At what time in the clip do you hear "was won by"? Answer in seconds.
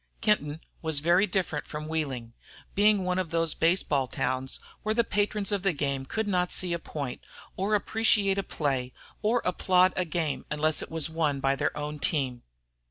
10.89-11.55